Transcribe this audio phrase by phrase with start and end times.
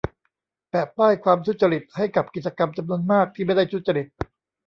[0.69, 4.07] แปะป้ายความ ทุจริต ให้กับกิจกรรมจำนวนมากที่ไม่ได้ทุจริต